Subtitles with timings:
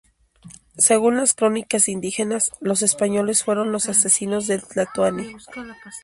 [0.79, 5.35] Según las crónicas indígenas, los españoles fueron los asesinos del tlatoani.